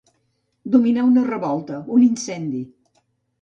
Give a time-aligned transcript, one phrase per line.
[0.75, 2.65] Dominar una revolta, un incendi.